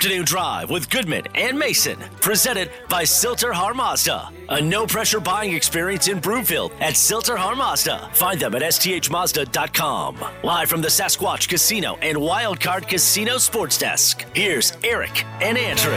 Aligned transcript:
Afternoon 0.00 0.24
Drive 0.24 0.70
with 0.70 0.88
Goodman 0.88 1.24
and 1.34 1.58
Mason, 1.58 1.98
presented 2.22 2.70
by 2.88 3.04
Sill-TerHar 3.04 3.74
Mazda. 3.74 4.30
A 4.48 4.58
no 4.58 4.86
pressure 4.86 5.20
buying 5.20 5.52
experience 5.52 6.08
in 6.08 6.20
Broomfield 6.20 6.72
at 6.80 6.96
Sill-TerHar 6.96 7.54
Mazda. 7.54 8.08
Find 8.14 8.40
them 8.40 8.54
at 8.54 8.62
sthmazda.com. 8.62 10.24
Live 10.42 10.70
from 10.70 10.80
the 10.80 10.88
Sasquatch 10.88 11.50
Casino 11.50 11.96
and 11.96 12.16
Wildcard 12.16 12.88
Casino 12.88 13.36
Sports 13.36 13.76
Desk, 13.76 14.24
here's 14.34 14.72
Eric 14.84 15.22
and 15.42 15.58
Andrew. 15.58 15.92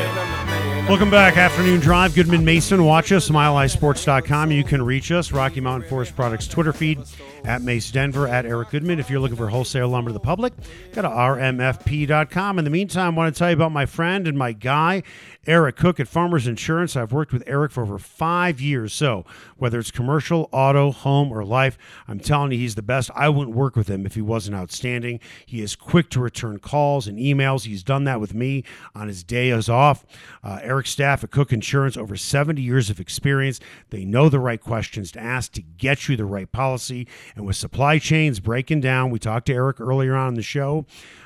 Welcome 0.89 1.09
back, 1.09 1.37
Afternoon 1.37 1.79
Drive. 1.79 2.13
Goodman 2.13 2.43
Mason. 2.43 2.83
Watch 2.83 3.13
us, 3.13 3.29
milehighsports.com. 3.29 4.51
You 4.51 4.65
can 4.65 4.81
reach 4.81 5.13
us, 5.13 5.31
Rocky 5.31 5.61
Mountain 5.61 5.89
Forest 5.89 6.13
Products 6.13 6.45
Twitter 6.45 6.73
feed, 6.73 6.99
at 7.45 7.61
Mace 7.61 7.91
Denver, 7.91 8.27
at 8.27 8.45
Eric 8.45 8.69
Goodman. 8.69 8.99
If 8.99 9.09
you're 9.09 9.19
looking 9.19 9.37
for 9.37 9.47
wholesale 9.47 9.89
lumber 9.89 10.09
to 10.09 10.13
the 10.13 10.19
public, 10.19 10.53
go 10.93 11.01
to 11.01 11.07
rmfp.com. 11.07 12.59
In 12.59 12.65
the 12.65 12.71
meantime, 12.71 13.13
I 13.13 13.17
want 13.17 13.35
to 13.35 13.39
tell 13.39 13.49
you 13.49 13.55
about 13.55 13.71
my 13.71 13.85
friend 13.85 14.27
and 14.27 14.37
my 14.37 14.53
guy, 14.53 15.03
Eric 15.45 15.75
Cook 15.75 15.99
at 15.99 16.07
Farmers 16.07 16.47
Insurance. 16.47 16.95
I've 16.95 17.11
worked 17.11 17.33
with 17.33 17.43
Eric 17.45 17.71
for 17.71 17.83
over 17.83 17.97
five 17.97 18.61
years. 18.61 18.93
So 18.93 19.25
whether 19.57 19.79
it's 19.79 19.91
commercial, 19.91 20.47
auto, 20.51 20.91
home, 20.91 21.31
or 21.31 21.43
life, 21.43 21.77
I'm 22.07 22.19
telling 22.19 22.51
you, 22.53 22.57
he's 22.57 22.75
the 22.75 22.81
best. 22.81 23.11
I 23.13 23.27
wouldn't 23.29 23.55
work 23.55 23.75
with 23.75 23.89
him 23.89 24.05
if 24.05 24.15
he 24.15 24.21
wasn't 24.21 24.55
outstanding. 24.55 25.19
He 25.45 25.61
is 25.61 25.75
quick 25.75 26.09
to 26.11 26.21
return 26.21 26.59
calls 26.59 27.07
and 27.07 27.17
emails. 27.17 27.65
He's 27.65 27.83
done 27.83 28.05
that 28.05 28.21
with 28.21 28.33
me 28.33 28.63
on 28.95 29.07
his 29.07 29.23
days 29.23 29.67
off. 29.67 30.05
Uh, 30.43 30.59
Eric's 30.61 30.91
staff 30.91 31.23
at 31.23 31.31
Cook 31.31 31.51
Insurance, 31.51 31.97
over 31.97 32.15
70 32.15 32.61
years 32.61 32.89
of 32.89 32.99
experience. 32.99 33.59
They 33.89 34.05
know 34.05 34.29
the 34.29 34.39
right 34.39 34.61
questions 34.61 35.11
to 35.11 35.19
ask 35.19 35.51
to 35.53 35.61
get 35.61 36.07
you 36.07 36.15
the 36.15 36.25
right 36.25 36.51
policy. 36.51 37.07
And 37.35 37.45
with 37.45 37.55
supply 37.55 37.99
chains 37.99 38.39
breaking 38.39 38.81
down, 38.81 39.09
we 39.09 39.19
talked 39.19 39.47
to 39.47 39.53
Eric 39.53 39.79
earlier 39.79 40.15
on 40.15 40.29
in 40.29 40.33
the 40.35 40.43
show. 40.43 40.85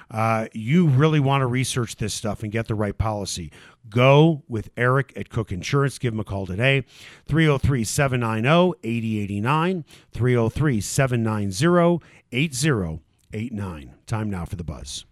Uh, 0.09 0.47
you 0.53 0.87
really 0.87 1.19
want 1.19 1.41
to 1.41 1.47
research 1.47 1.97
this 1.97 2.13
stuff 2.13 2.43
and 2.43 2.51
get 2.51 2.67
the 2.67 2.75
right 2.75 2.97
policy. 2.97 3.51
Go 3.89 4.43
with 4.47 4.69
Eric 4.77 5.13
at 5.15 5.29
Cook 5.29 5.51
Insurance. 5.51 5.97
Give 5.97 6.13
him 6.13 6.19
a 6.19 6.23
call 6.23 6.45
today. 6.45 6.85
303 7.27 7.83
790 7.83 8.79
8089. 8.83 9.85
303 10.11 10.81
790 10.81 12.05
8089. 12.31 13.93
Time 14.05 14.29
now 14.29 14.45
for 14.45 14.55
the 14.55 14.63
buzz. 14.63 15.05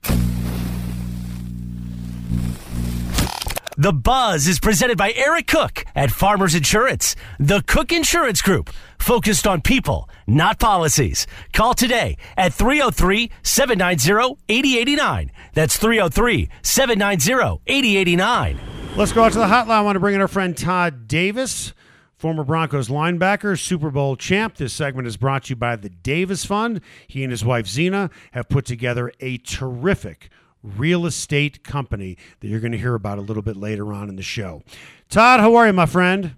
The 3.77 3.91
Buzz 3.91 4.47
is 4.47 4.61
presented 4.61 4.97
by 4.97 5.11
Eric 5.11 5.47
Cook 5.47 5.83
at 5.97 6.09
Farmers 6.09 6.55
Insurance, 6.55 7.13
the 7.37 7.61
Cook 7.67 7.91
Insurance 7.91 8.41
Group, 8.41 8.69
focused 8.97 9.45
on 9.45 9.59
people, 9.59 10.09
not 10.25 10.59
policies. 10.61 11.27
Call 11.51 11.73
today 11.73 12.15
at 12.37 12.53
303 12.53 13.29
790 13.43 14.41
8089. 14.47 15.29
That's 15.55 15.75
303 15.75 16.47
790 16.61 17.61
8089. 17.67 18.59
Let's 18.95 19.11
go 19.11 19.23
out 19.23 19.33
to 19.33 19.39
the 19.39 19.45
hotline. 19.45 19.71
I 19.71 19.81
want 19.81 19.97
to 19.97 19.99
bring 19.99 20.15
in 20.15 20.21
our 20.21 20.29
friend 20.29 20.57
Todd 20.57 21.09
Davis, 21.09 21.73
former 22.15 22.45
Broncos 22.45 22.87
linebacker, 22.87 23.59
Super 23.59 23.91
Bowl 23.91 24.15
champ. 24.15 24.55
This 24.55 24.71
segment 24.71 25.05
is 25.05 25.17
brought 25.17 25.43
to 25.43 25.49
you 25.49 25.57
by 25.57 25.75
the 25.75 25.89
Davis 25.89 26.45
Fund. 26.45 26.79
He 27.07 27.23
and 27.23 27.31
his 27.31 27.43
wife 27.43 27.67
Zena 27.67 28.09
have 28.31 28.47
put 28.47 28.63
together 28.63 29.11
a 29.19 29.37
terrific 29.39 30.29
real 30.65 31.05
estate 31.05 31.63
company 31.63 32.17
that 32.39 32.47
you're 32.47 32.59
going 32.59 32.71
to 32.71 32.77
hear 32.77 32.95
about 32.95 33.17
a 33.17 33.21
little 33.21 33.43
bit 33.43 33.55
later 33.55 33.93
on 33.93 34.09
in 34.09 34.15
the 34.15 34.23
show. 34.23 34.63
Todd, 35.09 35.39
how 35.39 35.55
are 35.55 35.67
you, 35.67 35.73
my 35.73 35.85
friend? 35.85 36.35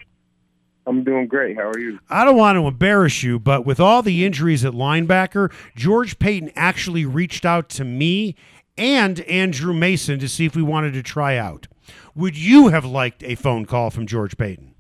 I'm 0.86 1.04
doing 1.04 1.28
great. 1.28 1.58
How 1.58 1.70
are 1.70 1.80
you? 1.80 2.00
I 2.10 2.24
don't 2.24 2.38
want 2.38 2.56
to 2.56 2.66
embarrass 2.66 3.22
you, 3.22 3.40
but 3.40 3.66
with 3.66 3.80
all 3.80 4.02
the 4.02 4.26
injuries 4.26 4.64
at 4.64 4.74
linebacker, 4.74 5.52
George 5.76 6.18
Paton 6.18 6.52
actually 6.56 7.06
reached 7.06 7.46
out 7.46 7.68
to 7.70 7.84
me 7.84 8.36
and 8.78 9.20
Andrew 9.22 9.74
Mason 9.74 10.20
to 10.20 10.30
see 10.30 10.46
if 10.46 10.56
we 10.56 10.64
wanted 10.64 10.94
to 10.94 11.04
try 11.04 11.36
out. 11.36 11.68
Would 12.16 12.38
you 12.38 12.70
have 12.70 12.86
liked 12.86 13.24
a 13.24 13.36
phone 13.36 13.66
call 13.66 13.90
from 13.90 14.08
George 14.08 14.38
Paton? 14.38 14.76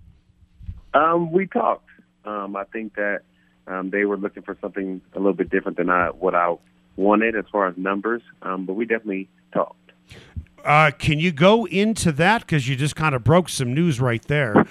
Um, 0.94 1.31
we 1.31 1.45
talked. 1.47 1.89
Um, 2.23 2.55
I 2.55 2.63
think 2.66 2.95
that 2.95 3.21
um, 3.67 3.89
they 3.89 4.05
were 4.05 4.17
looking 4.17 4.44
for 4.44 4.57
something 4.61 5.01
a 5.13 5.19
little 5.19 5.33
bit 5.33 5.50
different 5.50 5.77
than 5.77 5.89
I, 5.89 6.09
what 6.09 6.35
I 6.35 6.55
wanted 6.95 7.35
as 7.35 7.45
far 7.51 7.67
as 7.67 7.75
numbers, 7.77 8.21
um, 8.41 8.66
but 8.66 8.73
we 8.73 8.85
definitely 8.85 9.29
Uh, 10.66 10.91
can 10.97 11.18
you 11.19 11.31
go 11.31 11.66
into 11.68 12.12
that 12.12 12.41
because 12.41 12.68
you 12.68 12.75
just 12.75 12.95
kind 12.95 13.16
of 13.16 13.23
broke 13.23 13.47
some 13.47 13.73
news 13.73 14.01
right 14.01 14.22
there? 14.23 14.66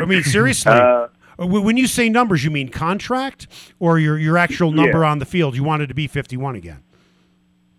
I 0.00 0.04
mean, 0.04 0.22
seriously. 0.22 0.72
Uh, 1.38 1.46
when 1.46 1.78
you 1.78 1.86
say 1.86 2.10
numbers, 2.10 2.44
you 2.44 2.50
mean 2.50 2.68
contract 2.68 3.46
or 3.80 3.98
your 3.98 4.18
your 4.18 4.36
actual 4.36 4.70
number 4.70 5.00
Yeah. 5.00 5.10
on 5.10 5.18
the 5.18 5.24
field? 5.24 5.56
You 5.56 5.64
wanted 5.64 5.88
to 5.88 5.94
be 5.94 6.06
fifty 6.06 6.36
one 6.36 6.54
again. 6.56 6.82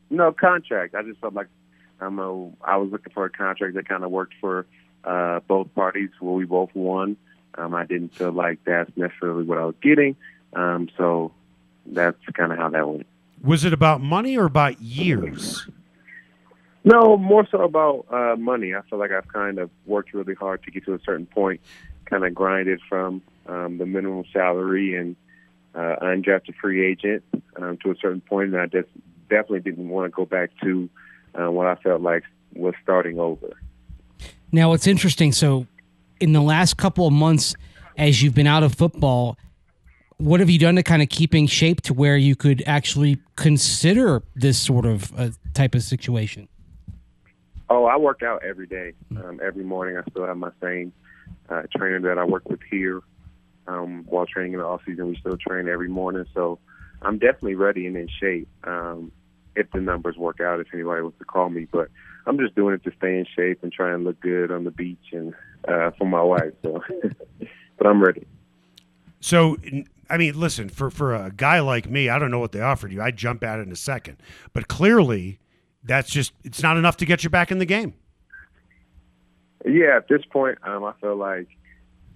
no 0.09 0.31
contract. 0.31 0.95
I 0.95 1.03
just 1.03 1.19
felt 1.21 1.35
like 1.35 1.47
um, 2.01 2.19
uh, 2.19 2.65
I 2.67 2.77
was 2.77 2.91
looking 2.91 3.13
for 3.13 3.25
a 3.25 3.29
contract 3.29 3.75
that 3.75 3.87
kind 3.87 4.03
of 4.03 4.09
worked 4.09 4.33
for 4.41 4.65
uh, 5.03 5.39
both 5.47 5.73
parties, 5.75 6.09
where 6.19 6.33
we 6.33 6.45
both 6.45 6.71
won. 6.73 7.15
Um, 7.55 7.75
I 7.75 7.85
didn't 7.85 8.15
feel 8.15 8.31
like 8.31 8.57
that's 8.65 8.91
necessarily 8.97 9.43
what 9.43 9.59
I 9.59 9.65
was 9.65 9.75
getting, 9.83 10.15
um, 10.53 10.89
so 10.97 11.31
that's 11.85 12.17
kind 12.33 12.51
of 12.51 12.57
how 12.57 12.69
that 12.69 12.89
went. 12.89 13.05
Was 13.43 13.63
it 13.65 13.71
about 13.71 14.01
money 14.01 14.35
or 14.35 14.45
about 14.45 14.81
years? 14.81 15.69
No, 16.83 17.17
more 17.17 17.47
so 17.49 17.61
about 17.61 18.05
uh, 18.11 18.35
money. 18.35 18.75
I 18.75 18.81
feel 18.89 18.99
like 18.99 19.11
I've 19.11 19.27
kind 19.27 19.57
of 19.57 19.69
worked 19.85 20.13
really 20.13 20.33
hard 20.33 20.63
to 20.63 20.71
get 20.71 20.85
to 20.85 20.93
a 20.93 20.99
certain 21.05 21.25
point, 21.25 21.61
kind 22.05 22.25
of 22.25 22.35
grinded 22.35 22.81
from 22.89 23.21
um, 23.47 23.77
the 23.77 23.85
minimum 23.85 24.25
salary 24.33 24.95
and 24.95 25.15
uh, 25.75 25.95
undrafted 26.01 26.55
free 26.59 26.85
agent 26.85 27.23
um, 27.55 27.77
to 27.83 27.91
a 27.91 27.95
certain 27.95 28.21
point, 28.21 28.53
and 28.53 28.61
I 28.61 28.65
just 28.65 28.89
definitely 29.29 29.61
didn't 29.61 29.89
want 29.89 30.11
to 30.11 30.15
go 30.15 30.25
back 30.25 30.51
to 30.61 30.89
uh, 31.35 31.49
what 31.49 31.67
I 31.67 31.75
felt 31.75 32.01
like 32.01 32.23
was 32.53 32.73
starting 32.83 33.17
over. 33.17 33.57
Now, 34.51 34.73
it's 34.73 34.85
interesting. 34.85 35.31
So, 35.31 35.65
in 36.19 36.33
the 36.33 36.41
last 36.41 36.77
couple 36.77 37.07
of 37.07 37.13
months, 37.13 37.55
as 37.97 38.21
you've 38.21 38.35
been 38.35 38.47
out 38.47 38.61
of 38.61 38.75
football, 38.75 39.37
what 40.17 40.39
have 40.39 40.49
you 40.49 40.59
done 40.59 40.75
to 40.75 40.83
kind 40.83 41.01
of 41.01 41.09
keep 41.09 41.33
in 41.33 41.47
shape 41.47 41.81
to 41.81 41.93
where 41.93 42.17
you 42.17 42.35
could 42.35 42.61
actually 42.67 43.19
consider 43.35 44.21
this 44.35 44.59
sort 44.59 44.85
of 44.85 45.17
uh, 45.17 45.29
type 45.53 45.75
of 45.75 45.81
situation? 45.81 46.47
Oh, 47.73 47.85
I 47.85 47.97
work 47.97 48.21
out 48.21 48.43
every 48.43 48.67
day. 48.67 48.93
Um, 49.17 49.39
every 49.43 49.63
morning, 49.63 49.97
I 49.97 50.07
still 50.11 50.27
have 50.27 50.37
my 50.37 50.51
same 50.61 50.93
uh, 51.49 51.63
trainer 51.75 51.99
that 52.01 52.19
I 52.19 52.23
work 52.23 52.47
with 52.47 52.59
here. 52.69 53.01
Um, 53.65 54.05
while 54.07 54.27
training 54.27 54.53
in 54.53 54.59
the 54.59 54.65
off 54.65 54.81
season, 54.85 55.07
we 55.07 55.15
still 55.15 55.37
train 55.37 55.67
every 55.67 55.89
morning. 55.89 56.25
So 56.35 56.59
I'm 57.01 57.17
definitely 57.17 57.55
ready 57.55 57.87
and 57.87 57.97
in 57.97 58.07
shape. 58.19 58.47
Um, 58.63 59.11
if 59.55 59.71
the 59.71 59.81
numbers 59.81 60.17
work 60.17 60.39
out, 60.39 60.59
if 60.59 60.67
anybody 60.71 61.01
wants 61.01 61.17
to 61.17 61.25
call 61.25 61.49
me, 61.49 61.65
but 61.71 61.89
I'm 62.27 62.37
just 62.37 62.53
doing 62.53 62.75
it 62.75 62.83
to 62.83 62.91
stay 62.95 63.17
in 63.17 63.25
shape 63.35 63.63
and 63.63 63.73
try 63.73 63.91
and 63.91 64.03
look 64.03 64.19
good 64.19 64.51
on 64.51 64.65
the 64.65 64.71
beach 64.71 65.05
and 65.11 65.33
uh, 65.67 65.89
for 65.97 66.05
my 66.05 66.21
wife. 66.21 66.53
So, 66.61 66.79
but 67.77 67.87
I'm 67.87 68.03
ready. 68.03 68.27
So, 69.19 69.57
I 70.11 70.17
mean, 70.17 70.39
listen, 70.39 70.69
for 70.69 70.91
for 70.91 71.15
a 71.15 71.31
guy 71.31 71.59
like 71.59 71.89
me, 71.89 72.09
I 72.09 72.19
don't 72.19 72.29
know 72.29 72.39
what 72.39 72.51
they 72.51 72.61
offered 72.61 72.91
you. 72.91 73.01
I'd 73.01 73.17
jump 73.17 73.43
at 73.43 73.57
it 73.57 73.63
in 73.63 73.71
a 73.71 73.75
second, 73.75 74.17
but 74.53 74.67
clearly, 74.67 75.39
that's 75.83 76.09
just 76.09 76.33
it's 76.43 76.61
not 76.61 76.77
enough 76.77 76.97
to 76.97 77.05
get 77.05 77.23
you 77.23 77.29
back 77.29 77.51
in 77.51 77.57
the 77.59 77.65
game. 77.65 77.93
Yeah, 79.65 79.97
at 79.97 80.07
this 80.07 80.23
point, 80.29 80.57
um, 80.63 80.83
I 80.83 80.93
feel 80.99 81.15
like 81.15 81.47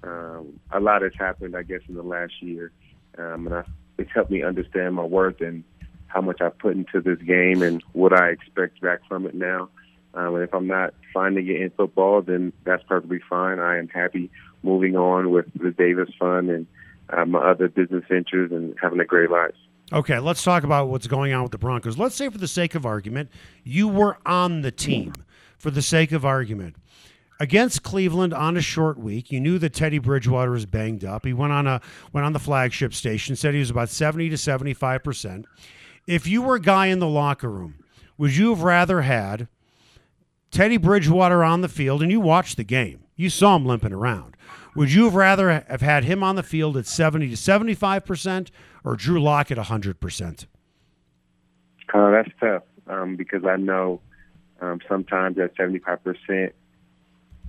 um, 0.03 0.59
a 0.71 0.79
lot 0.79 1.01
has 1.01 1.13
happened, 1.17 1.55
I 1.55 1.63
guess, 1.63 1.81
in 1.87 1.95
the 1.95 2.03
last 2.03 2.33
year, 2.41 2.71
um, 3.17 3.47
and 3.47 3.55
I, 3.55 3.63
it's 3.97 4.11
helped 4.13 4.31
me 4.31 4.43
understand 4.43 4.95
my 4.95 5.03
worth 5.03 5.41
and 5.41 5.63
how 6.07 6.21
much 6.21 6.41
I 6.41 6.49
put 6.49 6.75
into 6.75 7.01
this 7.01 7.19
game 7.19 7.61
and 7.61 7.83
what 7.93 8.13
I 8.13 8.29
expect 8.29 8.81
back 8.81 8.99
from 9.07 9.25
it 9.25 9.35
now. 9.35 9.69
Um, 10.13 10.35
and 10.35 10.43
if 10.43 10.53
I'm 10.53 10.67
not 10.67 10.93
finding 11.13 11.47
it 11.47 11.61
in 11.61 11.69
football, 11.71 12.21
then 12.21 12.53
that's 12.63 12.83
perfectly 12.83 13.19
fine. 13.29 13.59
I 13.59 13.77
am 13.77 13.87
happy 13.87 14.29
moving 14.63 14.95
on 14.95 15.31
with 15.31 15.45
the 15.53 15.71
Davis 15.71 16.09
Fund 16.17 16.49
and 16.49 16.67
uh, 17.09 17.25
my 17.25 17.39
other 17.39 17.67
business 17.67 18.03
ventures 18.09 18.51
and 18.51 18.75
having 18.81 18.99
a 18.99 19.05
great 19.05 19.29
life. 19.29 19.53
Okay, 19.91 20.19
let's 20.19 20.43
talk 20.43 20.63
about 20.63 20.89
what's 20.89 21.07
going 21.07 21.33
on 21.33 21.43
with 21.43 21.53
the 21.53 21.57
Broncos. 21.57 21.97
Let's 21.97 22.15
say, 22.15 22.29
for 22.29 22.37
the 22.37 22.47
sake 22.47 22.75
of 22.75 22.85
argument, 22.85 23.29
you 23.63 23.87
were 23.87 24.17
on 24.25 24.61
the 24.61 24.71
team. 24.71 25.13
For 25.57 25.71
the 25.71 25.81
sake 25.81 26.11
of 26.11 26.23
argument, 26.23 26.75
against 27.39 27.81
Cleveland 27.81 28.31
on 28.33 28.57
a 28.57 28.61
short 28.61 28.99
week, 28.99 29.31
you 29.31 29.39
knew 29.39 29.57
that 29.57 29.73
Teddy 29.73 29.97
Bridgewater 29.97 30.51
was 30.51 30.67
banged 30.67 31.03
up. 31.03 31.25
He 31.25 31.33
went 31.33 31.51
on 31.51 31.65
a 31.65 31.81
went 32.13 32.25
on 32.25 32.33
the 32.33 32.39
flagship 32.39 32.93
station, 32.93 33.35
said 33.35 33.53
he 33.53 33.59
was 33.59 33.71
about 33.71 33.89
seventy 33.89 34.29
to 34.29 34.37
seventy 34.37 34.73
five 34.73 35.03
percent. 35.03 35.45
If 36.05 36.27
you 36.27 36.43
were 36.43 36.55
a 36.55 36.61
guy 36.61 36.87
in 36.87 36.99
the 36.99 37.07
locker 37.07 37.49
room, 37.49 37.83
would 38.17 38.35
you 38.35 38.49
have 38.49 38.61
rather 38.61 39.01
had 39.01 39.47
Teddy 40.51 40.77
Bridgewater 40.77 41.43
on 41.43 41.61
the 41.61 41.69
field, 41.69 42.03
and 42.03 42.11
you 42.11 42.19
watched 42.19 42.57
the 42.57 42.63
game. 42.63 43.03
You 43.15 43.29
saw 43.29 43.55
him 43.55 43.65
limping 43.65 43.93
around. 43.93 44.37
Would 44.75 44.93
you 44.93 45.05
have 45.05 45.15
rather 45.15 45.65
have 45.67 45.81
had 45.81 46.03
him 46.03 46.21
on 46.21 46.35
the 46.35 46.43
field 46.43 46.77
at 46.77 46.85
70 46.85 47.29
to 47.29 47.35
75% 47.35 48.49
or 48.87 48.95
Drew 48.95 49.21
Lock 49.21 49.51
at 49.51 49.57
100%? 49.57 50.45
Uh, 51.93 52.11
that's 52.11 52.29
tough 52.39 52.63
um, 52.87 53.17
because 53.17 53.43
I 53.43 53.57
know 53.57 53.99
um, 54.61 54.79
sometimes 54.87 55.37
at 55.39 55.55
75%, 55.57 56.53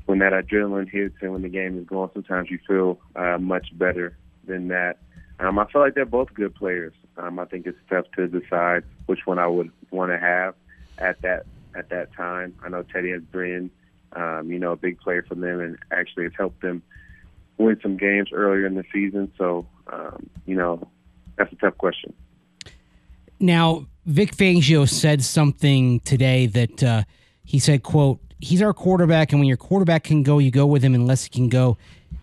when 0.07 0.19
that 0.19 0.33
adrenaline 0.33 0.91
hits 0.91 1.15
and 1.21 1.33
when 1.33 1.43
the 1.43 1.49
game 1.49 1.79
is 1.79 1.87
going, 1.87 2.11
sometimes 2.13 2.51
you 2.51 2.59
feel 2.67 2.99
uh, 3.15 3.39
much 3.39 3.69
better 3.79 4.17
than 4.47 4.69
that. 4.69 4.99
Um, 5.39 5.61
I 5.61 5.67
feel 5.71 5.81
like 5.81 5.95
they're 5.95 6.07
both 6.07 6.35
good 6.35 6.55
players. 6.57 6.95
Um, 7.17 7.39
I 7.39 7.45
think 7.45 7.67
it's 7.67 7.79
tough 7.89 8.07
to 8.17 8.27
decide 8.27 8.83
which 9.07 9.21
one 9.27 9.39
I 9.39 9.47
would 9.47 9.71
want 9.93 10.11
to 10.11 10.19
have 10.19 10.55
at 10.99 11.23
that 11.23 11.47
at 11.77 11.91
that 11.91 12.13
time. 12.15 12.57
I 12.65 12.69
know 12.69 12.83
Teddy 12.83 13.11
has 13.11 13.23
been, 13.23 13.71
um, 14.13 14.51
you 14.51 14.59
know, 14.59 14.73
a 14.73 14.77
big 14.77 14.99
player 14.99 15.23
for 15.23 15.37
them 15.37 15.61
and 15.61 15.79
actually 15.93 16.25
has 16.25 16.33
helped 16.37 16.63
them 16.63 16.83
win 17.59 17.79
some 17.81 17.97
games 17.97 18.31
earlier 18.33 18.67
in 18.67 18.75
the 18.75 18.85
season. 18.93 19.31
So, 19.39 19.67
um, 19.93 20.29
you 20.47 20.57
know, 20.57 20.89
that's 21.39 21.53
a 21.53 21.57
tough 21.57 21.79
question. 21.79 22.13
Now, 23.41 23.87
Vic 24.05 24.35
Fangio 24.35 24.89
said 24.89 25.23
something 25.23 26.01
today 26.01 26.47
that 26.47 26.83
uh, 26.83 27.03
he 27.45 27.59
said, 27.59 27.83
"quote 27.83 28.21
He's 28.41 28.63
our 28.63 28.73
quarterback, 28.73 29.33
and 29.33 29.41
when 29.41 29.49
your 29.49 29.57
quarterback 29.57 30.05
can 30.05 30.23
go, 30.23 30.39
you 30.39 30.51
go 30.51 30.67
with 30.67 30.83
him 30.83 30.95
unless 30.95 31.25
he 31.25 31.31
can 31.31 31.49
go, 31.49 31.79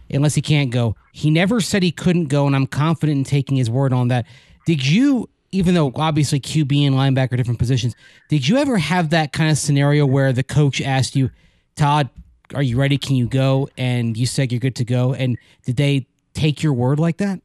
unless 0.10 0.36
he 0.36 0.42
can't 0.42 0.72
go." 0.72 0.96
He 1.14 1.32
never 1.32 1.62
said 1.62 1.84
he 1.84 1.92
couldn't 1.92 2.26
go, 2.26 2.48
and 2.48 2.56
I'm 2.56 2.68
confident 2.68 3.18
in 3.18 3.24
taking 3.24 3.58
his 3.58 3.70
word 3.70 3.94
on 3.94 4.10
that. 4.10 4.26
Did 4.66 4.86
you, 4.86 5.30
even 5.52 5.74
though 5.74 5.92
obviously 5.96 6.40
QB 6.40 6.88
and 6.88 6.96
linebacker 6.96 7.34
are 7.34 7.38
different 7.38 7.60
positions, 7.60 7.96
did 8.30 8.48
you 8.48 8.58
ever 8.58 8.78
have 8.78 9.12
that 9.12 9.32
kind 9.32 9.50
of 9.50 9.58
scenario 9.58 10.06
where 10.06 10.34
the 10.34 10.44
coach 10.44 10.82
asked 10.82 11.16
you, 11.16 11.30
"Todd, 11.76 12.10
are 12.54 12.64
you 12.64 12.78
ready? 12.78 12.98
Can 12.98 13.16
you 13.16 13.28
go?" 13.28 13.70
And 13.78 14.18
you 14.18 14.26
said 14.26 14.52
you're 14.52 14.60
good 14.60 14.76
to 14.76 14.86
go, 14.86 15.14
and 15.14 15.38
did 15.64 15.78
they 15.78 16.08
take 16.34 16.62
your 16.62 16.74
word 16.74 17.00
like 17.00 17.18
that? 17.18 17.40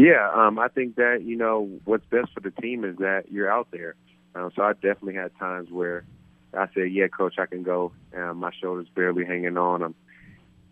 Yeah, 0.00 0.30
um, 0.34 0.58
I 0.58 0.68
think 0.68 0.96
that 0.96 1.24
you 1.24 1.36
know 1.36 1.68
what's 1.84 2.06
best 2.06 2.32
for 2.32 2.40
the 2.40 2.50
team 2.50 2.84
is 2.84 2.96
that 3.00 3.24
you're 3.30 3.52
out 3.52 3.68
there. 3.70 3.96
Um, 4.34 4.50
so 4.56 4.62
I 4.62 4.72
definitely 4.72 5.16
had 5.16 5.36
times 5.38 5.70
where 5.70 6.04
I 6.54 6.68
said, 6.72 6.90
"Yeah, 6.90 7.08
coach, 7.08 7.34
I 7.38 7.44
can 7.44 7.62
go." 7.62 7.92
And 8.10 8.38
my 8.38 8.50
shoulder's 8.62 8.88
barely 8.94 9.26
hanging 9.26 9.58
on. 9.58 9.82
I'm 9.82 9.94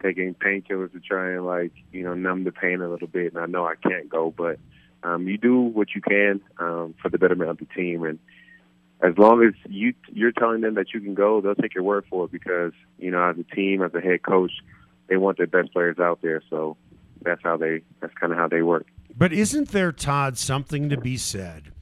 taking 0.02 0.32
painkillers 0.32 0.92
to 0.92 1.00
try 1.00 1.32
and 1.32 1.44
like 1.44 1.72
you 1.92 2.04
know 2.04 2.14
numb 2.14 2.44
the 2.44 2.52
pain 2.52 2.80
a 2.80 2.88
little 2.88 3.06
bit, 3.06 3.34
and 3.34 3.42
I 3.42 3.44
know 3.44 3.66
I 3.66 3.74
can't 3.74 4.08
go, 4.08 4.32
but 4.34 4.58
um, 5.02 5.28
you 5.28 5.36
do 5.36 5.60
what 5.60 5.88
you 5.94 6.00
can 6.00 6.40
um, 6.58 6.94
for 7.02 7.10
the 7.10 7.18
betterment 7.18 7.50
of 7.50 7.58
the 7.58 7.66
team, 7.66 8.04
and 8.04 8.18
as 9.02 9.18
long 9.18 9.44
as 9.44 9.52
you 9.68 9.92
you're 10.10 10.32
telling 10.32 10.62
them 10.62 10.76
that 10.76 10.94
you 10.94 11.02
can 11.02 11.14
go, 11.14 11.42
they'll 11.42 11.54
take 11.54 11.74
your 11.74 11.84
word 11.84 12.06
for 12.08 12.24
it 12.24 12.32
because 12.32 12.72
you 12.98 13.10
know 13.10 13.22
as 13.28 13.36
a 13.38 13.54
team, 13.54 13.82
as 13.82 13.92
a 13.92 14.00
head 14.00 14.22
coach, 14.22 14.52
they 15.06 15.18
want 15.18 15.36
their 15.36 15.46
best 15.46 15.74
players 15.74 15.98
out 15.98 16.22
there. 16.22 16.42
So 16.48 16.78
that's 17.20 17.42
how 17.44 17.58
they 17.58 17.82
that's 18.00 18.14
kind 18.14 18.32
of 18.32 18.38
how 18.38 18.48
they 18.48 18.62
work. 18.62 18.86
But 19.18 19.32
isn't 19.32 19.70
there, 19.70 19.90
Todd, 19.90 20.38
something 20.38 20.88
to 20.90 20.96
be 20.96 21.16
said 21.16 21.72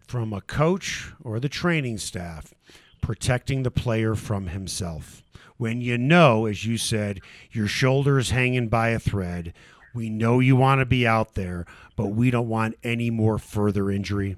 from 0.00 0.32
a 0.32 0.40
coach 0.40 1.12
or 1.22 1.38
the 1.38 1.50
training 1.50 1.98
staff 1.98 2.54
protecting 3.02 3.62
the 3.62 3.70
player 3.70 4.14
from 4.14 4.46
himself? 4.46 5.22
When 5.58 5.82
you 5.82 5.98
know, 5.98 6.46
as 6.46 6.64
you 6.64 6.78
said, 6.78 7.20
your 7.50 7.66
shoulder 7.66 8.18
is 8.18 8.30
hanging 8.30 8.68
by 8.68 8.88
a 8.88 8.98
thread, 8.98 9.52
we 9.94 10.08
know 10.08 10.40
you 10.40 10.56
want 10.56 10.80
to 10.80 10.86
be 10.86 11.06
out 11.06 11.34
there, 11.34 11.66
but 11.94 12.06
we 12.06 12.30
don't 12.30 12.48
want 12.48 12.78
any 12.82 13.10
more 13.10 13.36
further 13.36 13.90
injury. 13.90 14.36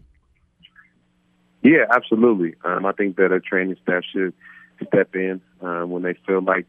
Yeah, 1.62 1.84
absolutely. 1.88 2.56
Um, 2.64 2.84
I 2.84 2.92
think 2.92 3.16
that 3.16 3.30
a 3.30 3.38
training 3.38 3.76
staff 3.82 4.02
should 4.12 4.32
step 4.88 5.14
in 5.14 5.40
um, 5.60 5.90
when 5.90 6.02
they 6.02 6.14
feel 6.26 6.42
like 6.42 6.66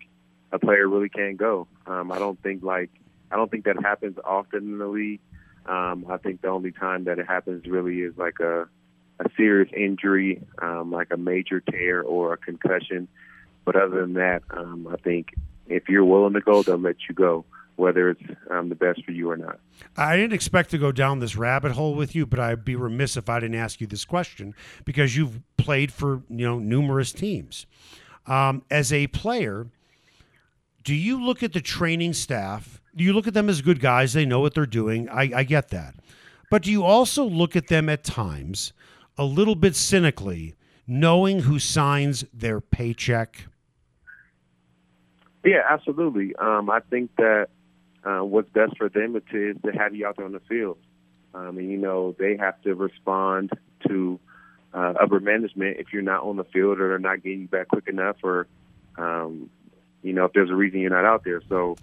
a 0.51 0.59
player 0.59 0.87
really 0.87 1.09
can't 1.09 1.37
go. 1.37 1.67
Um, 1.87 2.11
I 2.11 2.19
don't 2.19 2.39
think 2.43 2.61
like 2.61 2.91
I 3.31 3.37
don't 3.37 3.49
think 3.49 3.65
that 3.65 3.81
happens 3.81 4.17
often 4.23 4.59
in 4.59 4.77
the 4.77 4.87
league. 4.87 5.21
Um, 5.65 6.05
I 6.09 6.17
think 6.17 6.41
the 6.41 6.49
only 6.49 6.71
time 6.71 7.05
that 7.05 7.19
it 7.19 7.27
happens 7.27 7.65
really 7.65 7.99
is 7.99 8.17
like 8.17 8.39
a, 8.39 8.67
a 9.19 9.29
serious 9.37 9.71
injury, 9.75 10.41
um, 10.61 10.91
like 10.91 11.09
a 11.11 11.17
major 11.17 11.59
tear 11.59 12.01
or 12.01 12.33
a 12.33 12.37
concussion. 12.37 13.07
But 13.65 13.75
other 13.75 14.01
than 14.01 14.13
that, 14.13 14.41
um, 14.51 14.87
I 14.91 14.97
think 14.97 15.33
if 15.67 15.87
you're 15.87 16.05
willing 16.05 16.33
to 16.33 16.41
go, 16.41 16.63
they'll 16.63 16.77
let 16.77 16.97
you 17.07 17.15
go, 17.15 17.45
whether 17.75 18.09
it's 18.09 18.21
um, 18.49 18.69
the 18.69 18.75
best 18.75 19.03
for 19.05 19.11
you 19.11 19.29
or 19.29 19.37
not. 19.37 19.59
I 19.95 20.15
didn't 20.15 20.33
expect 20.33 20.71
to 20.71 20.77
go 20.77 20.91
down 20.91 21.19
this 21.19 21.35
rabbit 21.35 21.73
hole 21.73 21.95
with 21.95 22.15
you, 22.15 22.25
but 22.25 22.39
I'd 22.39 22.65
be 22.65 22.75
remiss 22.75 23.17
if 23.17 23.29
I 23.29 23.39
didn't 23.39 23.55
ask 23.55 23.79
you 23.79 23.87
this 23.87 24.05
question 24.05 24.55
because 24.85 25.15
you've 25.15 25.41
played 25.57 25.91
for 25.91 26.23
you 26.29 26.45
know 26.45 26.59
numerous 26.59 27.11
teams. 27.13 27.65
Um, 28.25 28.63
as 28.69 28.93
a 28.93 29.07
player, 29.07 29.67
do 30.83 30.93
you 30.93 31.23
look 31.23 31.43
at 31.43 31.53
the 31.53 31.61
training 31.61 32.13
staff? 32.13 32.80
You 32.93 33.13
look 33.13 33.27
at 33.27 33.33
them 33.33 33.49
as 33.49 33.61
good 33.61 33.79
guys? 33.79 34.13
They 34.13 34.25
know 34.25 34.39
what 34.39 34.53
they're 34.53 34.65
doing. 34.65 35.07
I, 35.09 35.31
I 35.35 35.43
get 35.43 35.69
that. 35.69 35.95
But 36.49 36.63
do 36.63 36.71
you 36.71 36.83
also 36.83 37.23
look 37.23 37.55
at 37.55 37.67
them 37.67 37.87
at 37.87 38.03
times 38.03 38.73
a 39.17 39.23
little 39.23 39.55
bit 39.55 39.75
cynically, 39.75 40.55
knowing 40.85 41.41
who 41.41 41.59
signs 41.59 42.25
their 42.33 42.59
paycheck? 42.59 43.45
Yeah, 45.45 45.61
absolutely. 45.69 46.35
Um, 46.35 46.69
I 46.69 46.81
think 46.81 47.15
that 47.15 47.47
uh, 48.03 48.19
what's 48.19 48.49
best 48.49 48.77
for 48.77 48.89
them 48.89 49.15
is 49.15 49.23
to, 49.31 49.53
to 49.65 49.71
have 49.71 49.95
you 49.95 50.05
out 50.05 50.17
there 50.17 50.25
on 50.25 50.33
the 50.33 50.41
field. 50.41 50.77
Um, 51.33 51.57
and, 51.57 51.71
you 51.71 51.77
know, 51.77 52.13
they 52.19 52.35
have 52.37 52.61
to 52.63 52.75
respond 52.75 53.51
to 53.87 54.19
uh, 54.73 54.93
upper 55.01 55.19
management 55.19 55.77
if 55.79 55.93
you're 55.93 56.01
not 56.01 56.23
on 56.23 56.35
the 56.35 56.43
field 56.43 56.79
or 56.79 56.89
they're 56.89 56.99
not 56.99 57.23
getting 57.23 57.41
you 57.41 57.47
back 57.47 57.69
quick 57.69 57.87
enough 57.87 58.17
or, 58.23 58.47
um, 58.97 59.49
you 60.03 60.13
know, 60.13 60.25
if 60.25 60.33
there's 60.33 60.49
a 60.49 60.55
reason 60.55 60.81
you're 60.81 60.89
not 60.89 61.05
out 61.05 61.23
there. 61.23 61.41
So 61.47 61.77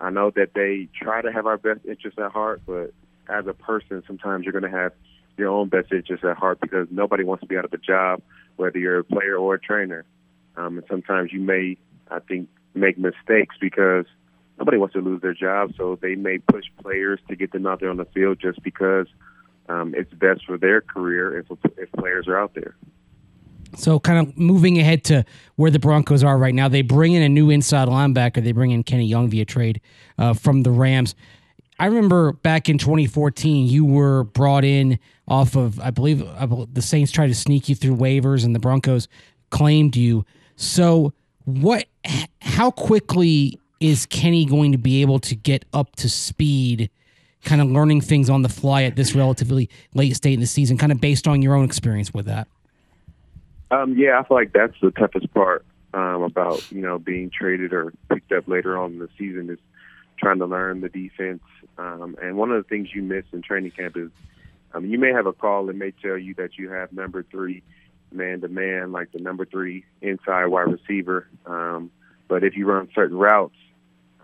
I 0.00 0.10
know 0.10 0.30
that 0.30 0.54
they 0.54 0.88
try 0.94 1.22
to 1.22 1.32
have 1.32 1.46
our 1.46 1.56
best 1.56 1.80
interests 1.86 2.18
at 2.18 2.32
heart, 2.32 2.62
but 2.66 2.92
as 3.28 3.46
a 3.46 3.54
person, 3.54 4.02
sometimes 4.06 4.44
you're 4.44 4.52
going 4.52 4.70
to 4.70 4.78
have 4.78 4.92
your 5.36 5.48
own 5.48 5.68
best 5.68 5.92
interests 5.92 6.24
at 6.24 6.36
heart 6.36 6.60
because 6.60 6.88
nobody 6.90 7.24
wants 7.24 7.42
to 7.42 7.46
be 7.46 7.56
out 7.56 7.64
of 7.64 7.72
a 7.72 7.78
job, 7.78 8.22
whether 8.56 8.78
you're 8.78 8.98
a 8.98 9.04
player 9.04 9.36
or 9.36 9.54
a 9.54 9.60
trainer. 9.60 10.04
Um, 10.56 10.78
and 10.78 10.86
sometimes 10.88 11.32
you 11.32 11.40
may, 11.40 11.76
I 12.10 12.20
think, 12.20 12.48
make 12.74 12.98
mistakes 12.98 13.56
because 13.60 14.06
nobody 14.58 14.78
wants 14.78 14.94
to 14.94 15.00
lose 15.00 15.22
their 15.22 15.34
job, 15.34 15.72
so 15.76 15.98
they 16.00 16.14
may 16.14 16.38
push 16.38 16.64
players 16.82 17.20
to 17.28 17.36
get 17.36 17.52
them 17.52 17.66
out 17.66 17.80
there 17.80 17.90
on 17.90 17.96
the 17.96 18.06
field 18.06 18.38
just 18.40 18.62
because 18.62 19.06
um, 19.68 19.94
it's 19.96 20.12
best 20.12 20.44
for 20.46 20.56
their 20.56 20.80
career 20.80 21.38
if, 21.38 21.46
if 21.76 21.90
players 21.92 22.28
are 22.28 22.38
out 22.38 22.54
there. 22.54 22.76
So, 23.74 23.98
kind 23.98 24.26
of 24.26 24.36
moving 24.38 24.78
ahead 24.78 25.04
to 25.04 25.24
where 25.56 25.70
the 25.70 25.78
Broncos 25.78 26.22
are 26.22 26.38
right 26.38 26.54
now, 26.54 26.68
they 26.68 26.82
bring 26.82 27.12
in 27.12 27.22
a 27.22 27.28
new 27.28 27.50
inside 27.50 27.88
linebacker. 27.88 28.42
They 28.42 28.52
bring 28.52 28.70
in 28.70 28.84
Kenny 28.84 29.06
Young 29.06 29.28
via 29.28 29.44
trade 29.44 29.80
uh, 30.18 30.34
from 30.34 30.62
the 30.62 30.70
Rams. 30.70 31.14
I 31.78 31.86
remember 31.86 32.32
back 32.32 32.68
in 32.68 32.78
2014, 32.78 33.66
you 33.66 33.84
were 33.84 34.24
brought 34.24 34.64
in 34.64 34.98
off 35.28 35.56
of, 35.56 35.78
I 35.80 35.90
believe, 35.90 36.26
I 36.26 36.46
believe 36.46 36.72
the 36.72 36.80
Saints 36.80 37.12
tried 37.12 37.26
to 37.26 37.34
sneak 37.34 37.68
you 37.68 37.74
through 37.74 37.96
waivers, 37.96 38.44
and 38.44 38.54
the 38.54 38.58
Broncos 38.58 39.08
claimed 39.50 39.96
you. 39.96 40.24
So, 40.56 41.12
what? 41.44 41.86
How 42.40 42.70
quickly 42.70 43.60
is 43.80 44.06
Kenny 44.06 44.46
going 44.46 44.72
to 44.72 44.78
be 44.78 45.02
able 45.02 45.18
to 45.20 45.34
get 45.34 45.64
up 45.72 45.96
to 45.96 46.08
speed? 46.08 46.90
Kind 47.44 47.60
of 47.60 47.68
learning 47.70 48.00
things 48.00 48.30
on 48.30 48.42
the 48.42 48.48
fly 48.48 48.84
at 48.84 48.96
this 48.96 49.14
relatively 49.14 49.68
late 49.94 50.16
state 50.16 50.34
in 50.34 50.40
the 50.40 50.46
season, 50.46 50.78
kind 50.78 50.92
of 50.92 51.00
based 51.00 51.28
on 51.28 51.42
your 51.42 51.54
own 51.54 51.64
experience 51.64 52.12
with 52.14 52.26
that. 52.26 52.48
Um, 53.70 53.96
yeah, 53.96 54.18
I 54.18 54.26
feel 54.26 54.36
like 54.36 54.52
that's 54.52 54.74
the 54.80 54.90
toughest 54.90 55.32
part 55.34 55.64
um, 55.92 56.22
about 56.22 56.70
you 56.70 56.80
know 56.80 56.98
being 56.98 57.30
traded 57.30 57.72
or 57.72 57.92
picked 58.08 58.32
up 58.32 58.46
later 58.46 58.78
on 58.78 58.92
in 58.92 58.98
the 58.98 59.08
season 59.18 59.50
is 59.50 59.58
trying 60.18 60.38
to 60.38 60.46
learn 60.46 60.80
the 60.80 60.88
defense. 60.88 61.42
Um, 61.78 62.16
and 62.22 62.36
one 62.36 62.50
of 62.50 62.62
the 62.62 62.68
things 62.68 62.88
you 62.94 63.02
miss 63.02 63.24
in 63.32 63.42
training 63.42 63.72
camp 63.72 63.96
is 63.96 64.10
um, 64.72 64.84
you 64.86 64.98
may 64.98 65.12
have 65.12 65.26
a 65.26 65.32
call 65.32 65.66
that 65.66 65.76
may 65.76 65.90
tell 65.90 66.16
you 66.16 66.34
that 66.34 66.58
you 66.58 66.70
have 66.70 66.92
number 66.92 67.22
three 67.22 67.62
man 68.12 68.40
to 68.40 68.48
man, 68.48 68.92
like 68.92 69.12
the 69.12 69.18
number 69.18 69.44
three 69.44 69.84
inside 70.00 70.46
wide 70.46 70.68
receiver. 70.70 71.28
Um, 71.44 71.90
but 72.28 72.44
if 72.44 72.56
you 72.56 72.66
run 72.66 72.88
certain 72.94 73.16
routes, 73.16 73.56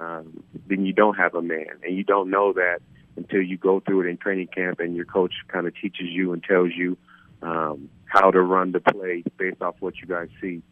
um, 0.00 0.42
then 0.66 0.86
you 0.86 0.92
don't 0.92 1.16
have 1.16 1.34
a 1.34 1.42
man, 1.42 1.68
and 1.84 1.96
you 1.96 2.04
don't 2.04 2.30
know 2.30 2.52
that 2.54 2.80
until 3.16 3.42
you 3.42 3.56
go 3.56 3.80
through 3.80 4.02
it 4.02 4.06
in 4.06 4.16
training 4.16 4.48
camp, 4.48 4.80
and 4.80 4.96
your 4.96 5.04
coach 5.04 5.34
kind 5.48 5.66
of 5.66 5.74
teaches 5.74 6.08
you 6.08 6.32
and 6.32 6.42
tells 6.42 6.70
you 6.74 6.96
um, 7.42 7.88
how 8.12 8.30
to 8.30 8.42
run 8.42 8.72
the 8.72 8.80
play 8.80 9.24
based 9.38 9.62
off 9.62 9.74
what 9.80 9.96
you 9.96 10.06
guys 10.06 10.28
see. 10.40 10.62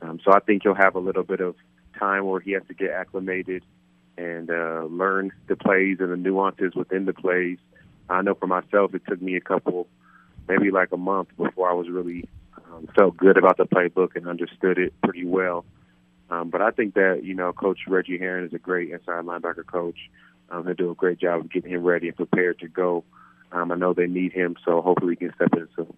Um, 0.00 0.18
so 0.24 0.32
I 0.32 0.40
think 0.40 0.62
he'll 0.62 0.74
have 0.74 0.94
a 0.94 0.98
little 0.98 1.22
bit 1.22 1.40
of 1.40 1.54
time 1.98 2.24
where 2.24 2.40
he 2.40 2.52
has 2.52 2.62
to 2.68 2.74
get 2.74 2.90
acclimated 2.90 3.64
and 4.16 4.50
uh, 4.50 4.84
learn 4.84 5.30
the 5.46 5.56
plays 5.56 5.98
and 6.00 6.10
the 6.10 6.16
nuances 6.16 6.72
within 6.74 7.04
the 7.04 7.12
plays. 7.12 7.58
I 8.08 8.22
know 8.22 8.34
for 8.34 8.46
myself, 8.46 8.94
it 8.94 9.02
took 9.06 9.20
me 9.20 9.36
a 9.36 9.42
couple, 9.42 9.88
maybe 10.48 10.70
like 10.70 10.90
a 10.92 10.96
month 10.96 11.28
before 11.36 11.70
I 11.70 11.74
was 11.74 11.88
really 11.90 12.26
um, 12.56 12.88
felt 12.96 13.14
good 13.16 13.36
about 13.36 13.58
the 13.58 13.64
playbook 13.64 14.16
and 14.16 14.26
understood 14.26 14.78
it 14.78 14.94
pretty 15.02 15.26
well. 15.26 15.66
Um, 16.30 16.48
but 16.48 16.62
I 16.62 16.70
think 16.70 16.94
that 16.94 17.20
you 17.24 17.34
know, 17.34 17.52
Coach 17.52 17.80
Reggie 17.88 18.18
Herring 18.18 18.46
is 18.46 18.54
a 18.54 18.58
great 18.58 18.90
inside 18.90 19.24
linebacker 19.24 19.66
coach. 19.66 19.98
Um, 20.48 20.64
he'll 20.64 20.74
do 20.74 20.90
a 20.90 20.94
great 20.94 21.18
job 21.20 21.40
of 21.40 21.52
getting 21.52 21.72
him 21.72 21.82
ready 21.82 22.08
and 22.08 22.16
prepared 22.16 22.58
to 22.60 22.68
go. 22.68 23.04
Um, 23.52 23.70
I 23.70 23.74
know 23.74 23.92
they 23.92 24.06
need 24.06 24.32
him, 24.32 24.56
so 24.64 24.80
hopefully 24.80 25.16
he 25.18 25.26
can 25.26 25.34
step 25.34 25.52
in 25.52 25.68
soon. 25.76 25.94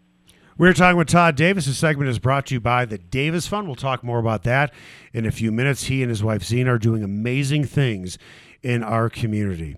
We're 0.59 0.75
talking 0.75 0.99
with 0.99 1.09
Todd 1.09 1.35
Davis. 1.35 1.65
This 1.65 1.79
segment 1.79 2.11
is 2.11 2.19
brought 2.19 2.47
to 2.47 2.55
you 2.55 2.61
by 2.61 2.85
the 2.85 2.99
Davis 2.99 3.47
Fund. 3.47 3.67
We'll 3.67 3.75
talk 3.75 4.05
more 4.05 4.19
about 4.19 4.43
that 4.43 4.71
in 5.15 5.25
a 5.25 5.31
few 5.31 5.51
minutes. 5.51 5.85
He 5.85 6.03
and 6.03 6.11
his 6.11 6.23
wife 6.23 6.45
Zena 6.45 6.75
are 6.75 6.79
doing 6.79 7.03
amazing 7.03 7.65
things 7.65 8.19
in 8.63 8.83
our 8.83 9.09
community. 9.09 9.77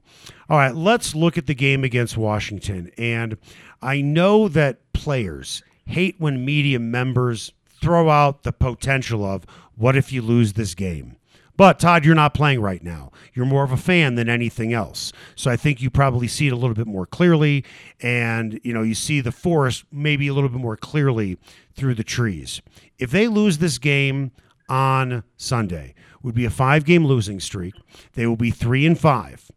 All 0.49 0.59
right, 0.59 0.75
let's 0.75 1.15
look 1.15 1.39
at 1.39 1.47
the 1.47 1.55
game 1.55 1.85
against 1.85 2.17
Washington. 2.17 2.91
And 2.99 3.39
I 3.81 4.01
know 4.01 4.49
that 4.49 4.93
players 4.93 5.63
hate 5.87 6.17
when 6.19 6.45
media 6.45 6.81
members 6.81 7.53
throw 7.81 8.11
out 8.11 8.43
the 8.43 8.53
potential 8.53 9.25
of 9.25 9.47
what 9.77 9.97
if 9.97 10.13
you 10.13 10.23
lose 10.23 10.55
this 10.55 10.75
game? 10.75 11.17
But 11.57 11.79
Todd, 11.79 12.05
you're 12.05 12.15
not 12.15 12.35
playing 12.35 12.61
right 12.61 12.83
now. 12.83 13.13
You're 13.33 13.47
more 13.47 13.65
of 13.65 13.71
a 13.71 13.77
fan 13.77 14.17
than 14.17 14.29
anything 14.29 14.73
else. 14.73 15.13
So 15.37 15.51
I 15.51 15.57
think 15.57 15.81
you 15.81 15.89
probably 15.89 16.27
see 16.27 16.49
it 16.49 16.53
a 16.53 16.57
little 16.57 16.75
bit 16.75 16.87
more 16.87 17.07
clearly 17.07 17.65
and, 18.01 18.61
you 18.65 18.73
know, 18.73 18.83
you 18.83 18.95
see 18.95 19.21
the 19.21 19.33
forest 19.33 19.85
maybe 19.93 20.27
a 20.27 20.35
little 20.35 20.51
bit 20.51 20.61
more 20.61 20.77
clearly 20.77 21.39
through 21.75 21.95
the 21.95 22.05
trees. 22.05 22.61
If 22.99 23.11
they 23.11 23.29
lose 23.29 23.59
this 23.59 23.79
game 23.79 24.33
on 24.69 25.23
Sunday, 25.37 25.95
would 26.23 26.35
be 26.35 26.47
a 26.47 26.51
5-game 26.51 27.05
losing 27.07 27.39
streak. 27.39 27.75
They 28.15 28.27
will 28.27 28.37
be 28.37 28.51
3 28.51 28.87
and 28.87 28.99
5. 28.99 29.51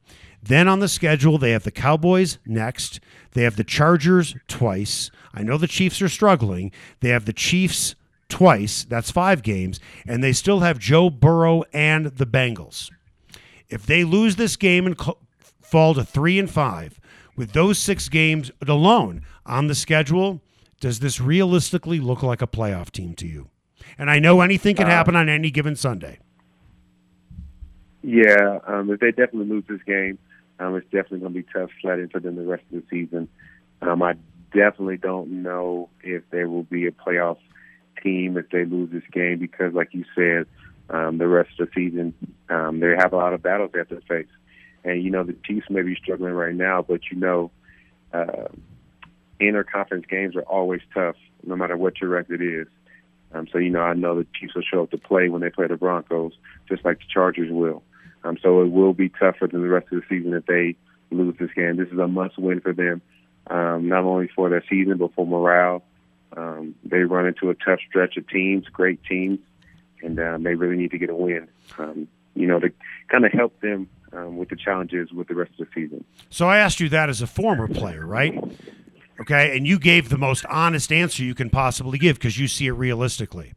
Then 0.44 0.68
on 0.68 0.80
the 0.80 0.88
schedule, 0.88 1.38
they 1.38 1.52
have 1.52 1.64
the 1.64 1.72
Cowboys 1.72 2.40
next. 2.46 3.00
They 3.32 3.44
have 3.44 3.56
the 3.56 3.64
Chargers 3.64 4.36
twice. 4.48 5.10
I 5.34 5.44
know 5.44 5.58
the 5.58 5.68
Chiefs 5.68 6.02
are 6.02 6.10
struggling. 6.10 6.72
They 7.00 7.10
have 7.10 7.26
the 7.26 7.34
Chiefs 7.34 7.96
twice. 8.30 8.84
That's 8.84 9.12
five 9.12 9.44
games. 9.44 9.80
And 10.06 10.24
they 10.24 10.34
still 10.34 10.60
have 10.60 10.80
Joe 10.80 11.10
Burrow 11.10 11.64
and 11.74 12.08
the 12.08 12.26
Bengals. 12.26 12.92
If 13.70 13.86
they 13.86 14.04
lose 14.04 14.36
this 14.36 14.56
game 14.56 14.86
and 14.86 15.00
cl- 15.00 15.20
fall 15.62 15.94
to 15.94 16.04
three 16.04 16.40
and 16.40 16.50
five, 16.50 17.00
with 17.36 17.52
those 17.52 17.78
six 17.78 18.10
games 18.10 18.52
alone 18.68 19.22
on 19.46 19.68
the 19.68 19.76
schedule, 19.76 20.42
does 20.80 21.00
this 21.00 21.22
realistically 21.22 22.00
look 22.00 22.24
like 22.24 22.42
a 22.42 22.48
playoff 22.48 22.92
team 22.92 23.14
to 23.16 23.28
you? 23.28 23.50
And 23.98 24.10
I 24.10 24.20
know 24.20 24.42
anything 24.42 24.76
can 24.76 24.88
happen 24.88 25.16
on 25.16 25.30
any 25.30 25.52
given 25.52 25.76
Sunday. 25.76 26.20
Yeah, 28.04 28.60
um, 28.66 28.90
if 28.90 29.00
they 29.00 29.12
definitely 29.12 29.50
lose 29.50 29.66
this 29.68 29.82
game, 29.86 30.18
um, 30.60 30.76
it's 30.76 30.86
definitely 30.86 31.20
going 31.20 31.34
to 31.34 31.40
be 31.42 31.48
tough 31.54 31.70
sledding 31.82 32.10
for 32.10 32.20
them 32.20 32.36
the 32.36 32.44
rest 32.44 32.64
of 32.72 32.82
the 32.82 32.84
season. 32.90 33.28
Um, 33.82 34.02
I 34.02 34.14
definitely 34.54 34.98
don't 34.98 35.44
know 35.44 35.90
if 36.02 36.24
there 36.32 36.50
will 36.50 36.64
be 36.64 36.88
a 36.88 36.92
playoff 36.92 37.38
team 38.02 38.38
if 38.38 38.50
they 38.50 38.66
lose 38.66 38.92
this 38.92 39.04
game 39.12 39.40
because, 39.40 39.74
like 39.74 39.94
you 39.94 40.06
said, 40.16 40.46
um, 40.90 41.18
the 41.18 41.28
rest 41.28 41.50
of 41.60 41.68
the 41.68 41.74
season 41.76 42.14
um, 42.50 42.80
they 42.80 42.96
have 42.98 43.14
a 43.14 43.18
lot 43.18 43.34
of 43.34 43.44
battles 43.44 43.72
they 43.74 43.80
have 43.80 43.90
to 43.90 44.02
face. 44.02 44.28
And 44.84 45.04
you 45.04 45.12
know 45.12 45.24
the 45.24 45.36
Chiefs 45.46 45.70
may 45.70 45.82
be 45.82 45.96
struggling 45.96 46.34
right 46.34 46.56
now, 46.56 46.82
but 46.82 47.02
you 47.12 47.18
know, 47.18 47.52
uh, 48.14 48.48
interconference 49.42 50.08
games 50.08 50.36
are 50.36 50.44
always 50.44 50.82
tough, 50.94 51.16
no 51.46 51.56
matter 51.56 51.76
what 51.76 52.00
your 52.00 52.10
record 52.10 52.42
is. 52.42 52.68
Um, 53.34 53.48
so 53.52 53.58
you 53.58 53.70
know, 53.70 53.82
I 53.82 53.94
know 53.94 54.18
the 54.18 54.28
Chiefs 54.40 54.56
will 54.56 54.62
show 54.62 54.84
up 54.84 54.92
to 54.92 54.98
play 54.98 55.30
when 55.30 55.42
they 55.42 55.50
play 55.50 55.68
the 55.68 55.76
Broncos, 55.76 56.34
just 56.70 56.86
like 56.86 57.00
the 57.00 57.06
Chargers 57.14 57.52
will. 57.52 57.84
Um, 58.24 58.38
so 58.42 58.62
it 58.62 58.72
will 58.72 58.94
be 58.94 59.10
tougher 59.10 59.48
than 59.48 59.62
the 59.62 59.68
rest 59.68 59.88
of 59.92 60.02
the 60.02 60.06
season 60.10 60.34
if 60.34 60.46
they 60.46 60.76
lose 61.12 61.36
this 61.40 61.52
game. 61.56 61.78
This 61.78 61.90
is 61.90 62.00
a 62.00 62.08
must-win 62.08 62.62
for 62.62 62.74
them, 62.74 63.02
um, 63.48 63.88
not 63.88 64.04
only 64.04 64.30
for 64.34 64.50
their 64.50 64.64
season 64.70 64.98
but 64.98 65.14
for 65.14 65.26
morale. 65.26 65.84
Um, 66.36 66.76
they 66.84 67.00
run 67.00 67.26
into 67.26 67.50
a 67.50 67.56
tough 67.56 67.80
stretch 67.88 68.18
of 68.18 68.28
teams, 68.28 68.66
great 68.68 69.04
teams, 69.04 69.40
and 70.02 70.20
um, 70.20 70.44
they 70.44 70.56
really 70.56 70.76
need 70.76 70.92
to 70.92 70.98
get 70.98 71.10
a 71.10 71.16
win. 71.16 71.48
Um, 71.78 72.08
you 72.36 72.48
know, 72.48 72.60
to 72.60 72.72
kind 73.08 73.26
of 73.26 73.32
help 73.32 73.60
them 73.62 73.90
um, 74.14 74.38
with 74.38 74.50
the 74.50 74.56
challenges 74.56 75.12
with 75.12 75.28
the 75.28 75.36
rest 75.36 75.52
of 75.60 75.68
the 75.68 75.68
season. 75.74 76.04
So 76.30 76.48
I 76.48 76.58
asked 76.60 76.80
you 76.80 76.90
that 76.90 77.10
as 77.10 77.22
a 77.22 77.28
former 77.28 77.68
player, 77.68 78.06
right? 78.06 78.38
Okay, 79.20 79.58
and 79.58 79.66
you 79.66 79.80
gave 79.80 80.10
the 80.10 80.18
most 80.18 80.46
honest 80.46 80.92
answer 80.92 81.24
you 81.24 81.34
can 81.34 81.50
possibly 81.50 81.98
give 81.98 82.18
because 82.18 82.38
you 82.38 82.48
see 82.48 82.68
it 82.68 82.74
realistically. 82.74 83.54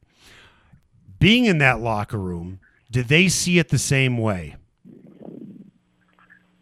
Being 1.19 1.45
in 1.45 1.59
that 1.59 1.81
locker 1.81 2.19
room, 2.19 2.61
did 2.91 3.09
they 3.09 3.29
see 3.29 3.59
it 3.59 3.69
the 3.69 3.79
same 3.79 4.17
way? 4.17 4.57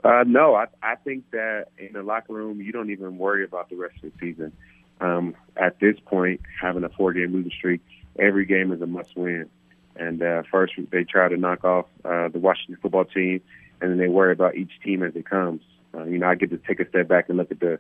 Uh, 0.03 0.25
no, 0.27 0.55
I, 0.55 0.67
I 0.83 0.97
think 0.97 1.31
that 1.33 1.67
in 1.77 1.93
the 1.93 2.03
locker 2.03 2.33
room, 2.33 2.61
you 2.61 2.73
don't 2.73 2.91
even 2.91 3.19
worry 3.19 3.45
about 3.45 3.69
the 3.69 3.77
rest 3.77 3.97
of 4.03 4.13
the 4.13 4.19
season. 4.19 4.53
Um, 5.01 5.35
at 5.57 5.79
this 5.81 5.97
point, 6.07 6.41
having 6.61 6.85
a 6.85 6.89
four-game 6.89 7.33
losing 7.33 7.51
streak, 7.51 7.81
every 8.19 8.47
game 8.47 8.73
is 8.73 8.81
a 8.81 8.87
must-win. 8.87 9.49
And 9.97 10.23
uh, 10.23 10.43
first, 10.51 10.75
they 10.91 11.05
try 11.05 11.29
to 11.29 11.37
knock 11.37 11.65
off 11.65 11.87
uh, 12.05 12.29
the 12.29 12.39
Washington 12.39 12.79
football 12.81 13.05
team, 13.05 13.41
and 13.81 13.91
then 13.91 13.99
they 13.99 14.09
worry 14.09 14.33
about 14.33 14.57
each 14.57 14.71
team 14.85 15.03
as 15.03 15.15
it 15.17 15.29
comes. 15.29 15.63
Uh, 15.95 16.05
you 16.05 16.19
know, 16.19 16.29
I 16.29 16.35
get 16.35 16.51
to 16.51 16.59
take 16.59 16.81
a 16.81 16.89
step 16.89 17.09
back 17.09 17.29
and 17.29 17.37
look 17.39 17.51
at 17.51 17.61
the 17.61 17.79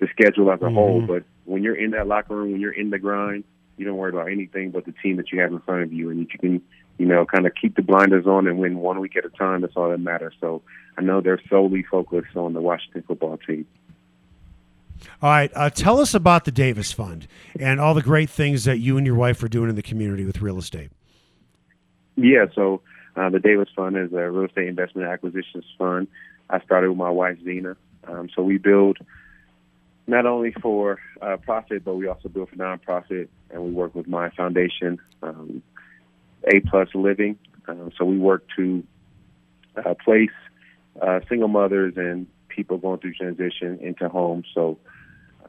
the 0.00 0.08
schedule 0.08 0.50
as 0.50 0.60
a 0.60 0.64
mm-hmm. 0.64 0.74
whole. 0.74 1.00
But 1.00 1.24
when 1.44 1.62
you're 1.62 1.76
in 1.76 1.92
that 1.92 2.06
locker 2.06 2.36
room, 2.36 2.52
when 2.52 2.60
you're 2.60 2.72
in 2.72 2.90
the 2.90 2.98
grind, 2.98 3.44
you 3.76 3.84
don't 3.84 3.96
worry 3.96 4.10
about 4.10 4.30
anything 4.30 4.70
but 4.70 4.84
the 4.84 4.94
team 5.02 5.16
that 5.16 5.32
you 5.32 5.40
have 5.40 5.52
in 5.52 5.60
front 5.60 5.82
of 5.82 5.92
you, 5.92 6.10
and 6.10 6.20
that 6.20 6.32
you 6.32 6.38
can, 6.38 6.62
you 6.98 7.06
know, 7.06 7.24
kind 7.24 7.46
of 7.46 7.52
keep 7.60 7.74
the 7.76 7.82
blinders 7.82 8.26
on 8.26 8.46
and 8.46 8.58
win 8.58 8.78
one 8.78 9.00
week 9.00 9.16
at 9.16 9.24
a 9.24 9.30
time. 9.30 9.62
That's 9.62 9.76
all 9.76 9.90
that 9.90 9.98
matters. 9.98 10.34
So 10.40 10.62
I 10.96 11.02
know 11.02 11.20
they're 11.20 11.40
solely 11.48 11.82
focused 11.82 12.36
on 12.36 12.52
the 12.52 12.60
Washington 12.60 13.02
football 13.06 13.38
team. 13.38 13.66
All 15.20 15.30
right, 15.30 15.50
uh, 15.54 15.70
tell 15.70 16.00
us 16.00 16.14
about 16.14 16.44
the 16.44 16.52
Davis 16.52 16.92
Fund 16.92 17.26
and 17.58 17.80
all 17.80 17.94
the 17.94 18.02
great 18.02 18.30
things 18.30 18.64
that 18.64 18.78
you 18.78 18.96
and 18.96 19.06
your 19.06 19.16
wife 19.16 19.42
are 19.42 19.48
doing 19.48 19.68
in 19.68 19.76
the 19.76 19.82
community 19.82 20.24
with 20.24 20.40
real 20.40 20.58
estate. 20.58 20.90
Yeah, 22.16 22.46
so 22.54 22.82
uh, 23.16 23.30
the 23.30 23.38
Davis 23.38 23.68
Fund 23.74 23.96
is 23.96 24.12
a 24.12 24.30
real 24.30 24.46
estate 24.46 24.68
investment 24.68 25.08
acquisitions 25.08 25.64
fund. 25.78 26.08
I 26.50 26.60
started 26.60 26.90
with 26.90 26.98
my 26.98 27.10
wife 27.10 27.38
Zena. 27.44 27.76
Um, 28.04 28.28
so 28.34 28.42
we 28.42 28.58
build 28.58 28.98
not 30.06 30.26
only 30.26 30.52
for 30.52 30.98
uh, 31.20 31.36
profit, 31.36 31.84
but 31.84 31.94
we 31.94 32.06
also 32.08 32.28
build 32.28 32.50
for 32.50 32.56
nonprofit, 32.56 33.28
and 33.50 33.62
we 33.62 33.70
work 33.70 33.94
with 33.94 34.08
my 34.08 34.30
foundation, 34.30 35.00
um, 35.22 35.62
A 36.52 36.60
Plus 36.60 36.88
Living. 36.94 37.38
Um, 37.68 37.92
so 37.96 38.04
we 38.04 38.18
work 38.18 38.44
to 38.56 38.82
uh, 39.76 39.94
place 40.04 40.30
uh, 41.00 41.20
single 41.28 41.48
mothers 41.48 41.94
and 41.96 42.26
people 42.48 42.78
going 42.78 42.98
through 42.98 43.14
transition 43.14 43.78
into 43.80 44.08
homes. 44.08 44.46
So 44.52 44.78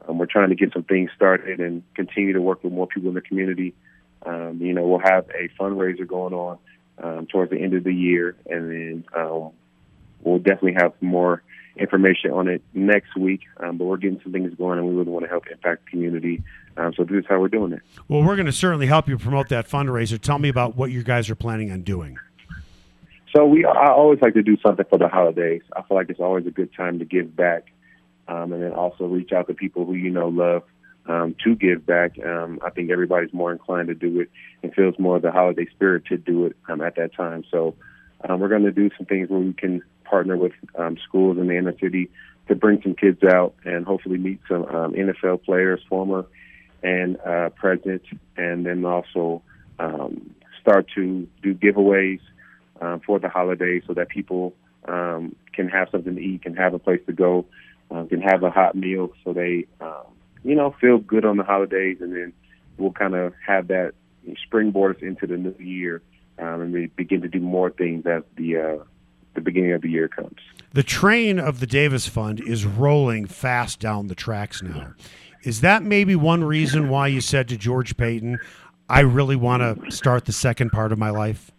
um, 0.08 0.18
we're 0.18 0.26
trying 0.26 0.50
to 0.50 0.54
get 0.54 0.72
some 0.72 0.84
things 0.84 1.10
started 1.14 1.60
and 1.60 1.82
continue 1.94 2.32
to 2.32 2.40
work 2.40 2.62
with 2.64 2.72
more 2.72 2.86
people 2.86 3.08
in 3.08 3.14
the 3.14 3.20
community. 3.20 3.74
Um, 4.24 4.58
you 4.60 4.72
know, 4.72 4.86
we'll 4.86 5.00
have 5.00 5.28
a 5.30 5.48
fundraiser 5.60 6.06
going 6.06 6.34
on 6.34 6.58
um, 7.02 7.26
towards 7.26 7.50
the 7.50 7.58
end 7.58 7.74
of 7.74 7.84
the 7.84 7.92
year, 7.92 8.36
and 8.46 8.70
then 8.70 9.04
um, 9.16 9.50
we'll 10.22 10.38
definitely 10.38 10.74
have 10.74 10.92
more 11.00 11.42
information 11.76 12.30
on 12.30 12.48
it 12.48 12.62
next 12.72 13.16
week. 13.16 13.42
Um, 13.58 13.78
but 13.78 13.84
we're 13.84 13.96
getting 13.96 14.20
some 14.22 14.32
things 14.32 14.54
going, 14.54 14.78
and 14.78 14.88
we 14.88 14.94
really 14.94 15.10
want 15.10 15.24
to 15.24 15.28
help 15.28 15.46
impact 15.48 15.84
the 15.84 15.90
community. 15.90 16.42
Um, 16.76 16.92
so 16.96 17.04
this 17.04 17.18
is 17.18 17.24
how 17.28 17.38
we're 17.38 17.48
doing 17.48 17.72
it. 17.72 17.82
Well, 18.08 18.22
we're 18.22 18.36
going 18.36 18.46
to 18.46 18.52
certainly 18.52 18.86
help 18.86 19.08
you 19.08 19.18
promote 19.18 19.48
that 19.48 19.68
fundraiser. 19.68 20.20
Tell 20.20 20.38
me 20.38 20.48
about 20.48 20.76
what 20.76 20.90
you 20.90 21.02
guys 21.02 21.28
are 21.30 21.34
planning 21.34 21.70
on 21.70 21.82
doing. 21.82 22.18
So 23.34 23.44
we, 23.44 23.64
I 23.64 23.90
always 23.90 24.20
like 24.22 24.34
to 24.34 24.42
do 24.42 24.56
something 24.64 24.86
for 24.88 24.98
the 24.98 25.08
holidays. 25.08 25.62
I 25.76 25.82
feel 25.82 25.96
like 25.96 26.08
it's 26.08 26.20
always 26.20 26.46
a 26.46 26.50
good 26.50 26.72
time 26.74 27.00
to 27.00 27.04
give 27.04 27.34
back, 27.34 27.66
um, 28.28 28.52
and 28.52 28.62
then 28.62 28.72
also 28.72 29.04
reach 29.04 29.32
out 29.32 29.46
to 29.48 29.54
people 29.54 29.84
who 29.84 29.94
you 29.94 30.10
know 30.10 30.28
love 30.28 30.62
um, 31.06 31.34
to 31.44 31.54
give 31.54 31.84
back. 31.84 32.18
Um, 32.24 32.58
I 32.64 32.70
think 32.70 32.90
everybody's 32.90 33.32
more 33.32 33.52
inclined 33.52 33.88
to 33.88 33.94
do 33.94 34.20
it 34.20 34.30
and 34.62 34.74
feels 34.74 34.98
more 34.98 35.20
the 35.20 35.32
holiday 35.32 35.66
spirit 35.66 36.06
to 36.06 36.16
do 36.16 36.46
it 36.46 36.56
um, 36.68 36.80
at 36.80 36.96
that 36.96 37.14
time. 37.14 37.44
So 37.50 37.74
um, 38.26 38.40
we're 38.40 38.48
going 38.48 38.64
to 38.64 38.72
do 38.72 38.90
some 38.96 39.06
things 39.06 39.28
where 39.28 39.40
we 39.40 39.52
can 39.52 39.82
partner 40.04 40.36
with 40.36 40.52
um, 40.78 40.96
schools 41.06 41.38
in 41.38 41.48
the 41.48 41.56
inner 41.56 41.76
city 41.78 42.10
to 42.48 42.54
bring 42.54 42.80
some 42.82 42.94
kids 42.94 43.22
out 43.22 43.54
and 43.64 43.84
hopefully 43.86 44.18
meet 44.18 44.40
some 44.48 44.64
um, 44.64 44.92
NFL 44.92 45.44
players, 45.44 45.80
former 45.88 46.26
and 46.82 47.18
uh, 47.20 47.48
present, 47.50 48.02
and 48.36 48.66
then 48.66 48.84
also 48.84 49.42
um, 49.78 50.34
start 50.60 50.86
to 50.94 51.26
do 51.42 51.54
giveaways 51.54 52.20
um, 52.80 53.00
for 53.00 53.18
the 53.18 53.28
holidays 53.28 53.82
so 53.86 53.94
that 53.94 54.08
people 54.08 54.54
um, 54.86 55.34
can 55.54 55.68
have 55.68 55.88
something 55.90 56.14
to 56.14 56.20
eat, 56.20 56.42
can 56.42 56.54
have 56.54 56.74
a 56.74 56.78
place 56.78 57.00
to 57.06 57.12
go, 57.12 57.46
uh, 57.90 58.04
can 58.04 58.20
have 58.20 58.42
a 58.42 58.50
hot 58.50 58.74
meal 58.74 59.10
so 59.24 59.32
they, 59.32 59.66
um, 59.80 60.04
you 60.42 60.54
know, 60.54 60.74
feel 60.80 60.98
good 60.98 61.24
on 61.24 61.36
the 61.36 61.44
holidays. 61.44 61.98
And 62.00 62.14
then 62.14 62.32
we'll 62.78 62.92
kind 62.92 63.14
of 63.14 63.32
have 63.46 63.68
that 63.68 63.92
springboard 64.42 64.96
us 64.96 65.02
into 65.02 65.26
the 65.26 65.36
new 65.36 65.54
year 65.58 66.02
um, 66.38 66.60
and 66.60 66.72
we 66.72 66.86
begin 66.86 67.22
to 67.22 67.28
do 67.28 67.40
more 67.40 67.70
things 67.70 68.06
as 68.06 68.22
the 68.36 68.56
uh, 68.56 68.84
the 69.34 69.40
beginning 69.40 69.72
of 69.72 69.82
the 69.82 69.90
year 69.90 70.08
comes. 70.08 70.38
The 70.72 70.82
train 70.82 71.38
of 71.38 71.60
the 71.60 71.66
Davis 71.66 72.08
Fund 72.08 72.40
is 72.40 72.64
rolling 72.64 73.26
fast 73.26 73.80
down 73.80 74.08
the 74.08 74.14
tracks 74.14 74.62
now. 74.62 74.94
Is 75.42 75.60
that 75.60 75.82
maybe 75.82 76.16
one 76.16 76.44
reason 76.44 76.88
why 76.88 77.08
you 77.08 77.20
said 77.20 77.48
to 77.48 77.56
George 77.56 77.96
Paton, 77.96 78.38
I 78.88 79.00
really 79.00 79.36
want 79.36 79.62
to 79.84 79.90
start 79.90 80.24
the 80.24 80.32
second 80.32 80.70
part 80.70 80.90
of 80.90 80.98
my 80.98 81.10
life? 81.10 81.52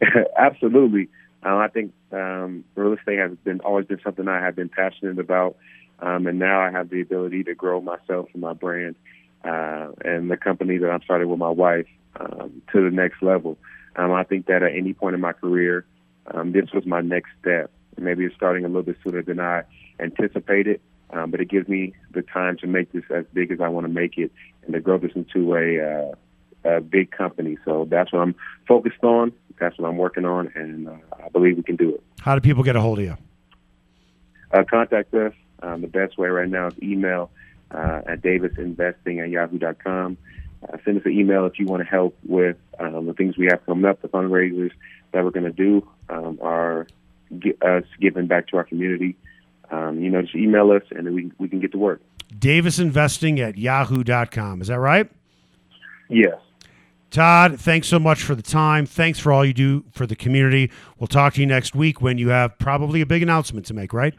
Absolutely. 0.36 1.08
Um, 1.42 1.58
I 1.58 1.68
think 1.68 1.92
um, 2.16 2.64
real 2.74 2.94
estate 2.94 3.18
has 3.18 3.32
been 3.44 3.60
always 3.60 3.86
been 3.86 4.00
something 4.02 4.26
I 4.28 4.40
have 4.40 4.56
been 4.56 4.68
passionate 4.68 5.18
about, 5.18 5.56
um, 6.00 6.26
and 6.26 6.38
now 6.38 6.60
I 6.60 6.70
have 6.70 6.90
the 6.90 7.00
ability 7.00 7.44
to 7.44 7.54
grow 7.54 7.80
myself 7.80 8.28
and 8.32 8.42
my 8.42 8.52
brand 8.52 8.96
uh, 9.44 9.88
and 10.04 10.30
the 10.30 10.36
company 10.36 10.78
that 10.78 10.90
I'm 10.90 11.02
starting 11.02 11.28
with 11.28 11.38
my 11.38 11.50
wife 11.50 11.86
um, 12.18 12.62
to 12.72 12.82
the 12.82 12.94
next 12.94 13.22
level. 13.22 13.58
Um, 13.96 14.12
I 14.12 14.24
think 14.24 14.46
that 14.46 14.62
at 14.62 14.74
any 14.74 14.92
point 14.92 15.14
in 15.14 15.20
my 15.20 15.32
career, 15.32 15.84
um, 16.32 16.52
this 16.52 16.70
was 16.72 16.84
my 16.86 17.00
next 17.00 17.30
step. 17.40 17.70
Maybe 17.98 18.24
it's 18.24 18.34
starting 18.34 18.64
a 18.64 18.68
little 18.68 18.82
bit 18.82 18.96
sooner 19.02 19.22
than 19.22 19.40
I 19.40 19.62
anticipated, 19.98 20.80
um, 21.10 21.30
but 21.30 21.40
it 21.40 21.48
gives 21.48 21.68
me 21.68 21.94
the 22.12 22.22
time 22.22 22.56
to 22.58 22.66
make 22.66 22.92
this 22.92 23.04
as 23.10 23.24
big 23.32 23.50
as 23.50 23.60
I 23.60 23.68
want 23.68 23.86
to 23.86 23.92
make 23.92 24.18
it 24.18 24.32
and 24.64 24.74
to 24.74 24.80
grow 24.80 24.98
this 24.98 25.12
into 25.14 25.54
a, 25.54 25.80
uh, 25.80 26.76
a 26.76 26.80
big 26.80 27.10
company. 27.10 27.56
So 27.64 27.86
that's 27.88 28.12
what 28.12 28.20
I'm 28.20 28.34
focused 28.68 29.02
on. 29.02 29.32
That's 29.58 29.78
what 29.78 29.88
I'm 29.88 29.96
working 29.96 30.26
on, 30.26 30.52
and 30.54 30.88
uh, 30.88 30.96
I 31.24 31.28
believe 31.30 31.56
we 31.56 31.62
can 31.62 31.76
do 31.76 31.94
it. 31.94 32.02
How 32.26 32.34
do 32.34 32.40
people 32.40 32.64
get 32.64 32.74
a 32.74 32.80
hold 32.80 32.98
of 32.98 33.04
you? 33.04 33.16
Uh, 34.50 34.64
contact 34.68 35.14
us. 35.14 35.32
Um, 35.62 35.80
the 35.80 35.86
best 35.86 36.18
way 36.18 36.28
right 36.28 36.48
now 36.48 36.66
is 36.66 36.74
email 36.82 37.30
uh, 37.70 38.02
at 38.04 38.20
davisinvesting 38.20 39.22
at 39.22 39.30
yahoo.com. 39.30 40.18
uh, 40.64 40.76
send 40.84 40.98
us 40.98 41.06
an 41.06 41.12
email 41.12 41.46
if 41.46 41.60
you 41.60 41.66
want 41.66 41.84
to 41.84 41.88
help 41.88 42.18
with 42.24 42.56
um, 42.80 43.06
the 43.06 43.12
things 43.12 43.38
we 43.38 43.46
have 43.46 43.64
coming 43.64 43.84
up, 43.84 44.02
the 44.02 44.08
fundraisers 44.08 44.72
that 45.12 45.22
we're 45.22 45.30
going 45.30 45.44
to 45.44 45.52
do, 45.52 45.88
um, 46.08 46.40
are 46.42 46.88
get 47.38 47.62
us 47.62 47.84
giving 48.00 48.26
back 48.26 48.48
to 48.48 48.56
our 48.56 48.64
community. 48.64 49.16
Um, 49.70 50.00
you 50.00 50.10
know, 50.10 50.20
just 50.20 50.34
email 50.34 50.72
us 50.72 50.82
and 50.90 51.06
then 51.06 51.14
we, 51.14 51.30
we 51.38 51.48
can 51.48 51.60
get 51.60 51.70
to 51.72 51.78
work. 51.78 52.00
Davis 52.36 52.80
Investing 52.80 53.38
at 53.38 53.56
yahoo.com. 53.56 54.62
Is 54.62 54.66
that 54.66 54.80
right? 54.80 55.08
Yes. 56.08 56.34
Todd, 57.16 57.58
thanks 57.58 57.88
so 57.88 57.98
much 57.98 58.22
for 58.22 58.34
the 58.34 58.42
time. 58.42 58.84
Thanks 58.84 59.18
for 59.18 59.32
all 59.32 59.42
you 59.42 59.54
do 59.54 59.86
for 59.90 60.06
the 60.06 60.14
community. 60.14 60.70
We'll 60.98 61.06
talk 61.06 61.32
to 61.32 61.40
you 61.40 61.46
next 61.46 61.74
week 61.74 62.02
when 62.02 62.18
you 62.18 62.28
have 62.28 62.58
probably 62.58 63.00
a 63.00 63.06
big 63.06 63.22
announcement 63.22 63.64
to 63.68 63.74
make, 63.74 63.94
right? 63.94 64.12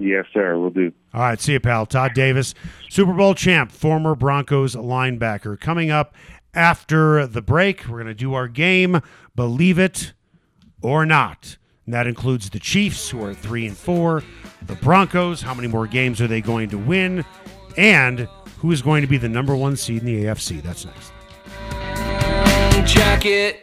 Yes, 0.00 0.24
sir. 0.34 0.58
We'll 0.58 0.70
do. 0.70 0.92
All 1.14 1.20
right. 1.20 1.40
See 1.40 1.52
you, 1.52 1.60
pal. 1.60 1.86
Todd 1.86 2.12
Davis, 2.12 2.56
Super 2.90 3.12
Bowl 3.12 3.36
champ, 3.36 3.70
former 3.70 4.16
Broncos 4.16 4.74
linebacker. 4.74 5.60
Coming 5.60 5.92
up 5.92 6.16
after 6.54 7.24
the 7.24 7.40
break, 7.40 7.86
we're 7.86 7.98
going 7.98 8.06
to 8.08 8.14
do 8.14 8.34
our 8.34 8.48
game, 8.48 9.00
Believe 9.36 9.78
It 9.78 10.12
or 10.82 11.06
Not. 11.06 11.56
And 11.86 11.94
that 11.94 12.08
includes 12.08 12.50
the 12.50 12.58
Chiefs, 12.58 13.10
who 13.10 13.24
are 13.24 13.32
three 13.32 13.64
and 13.64 13.76
four, 13.76 14.24
the 14.66 14.74
Broncos, 14.74 15.42
how 15.42 15.54
many 15.54 15.68
more 15.68 15.86
games 15.86 16.20
are 16.20 16.26
they 16.26 16.40
going 16.40 16.68
to 16.70 16.78
win, 16.78 17.24
and 17.76 18.26
who 18.58 18.72
is 18.72 18.82
going 18.82 19.02
to 19.02 19.08
be 19.08 19.18
the 19.18 19.28
number 19.28 19.54
one 19.54 19.76
seed 19.76 20.00
in 20.00 20.06
the 20.06 20.24
AFC. 20.24 20.60
That's 20.60 20.84
next 20.84 21.11
jacket. 22.86 23.58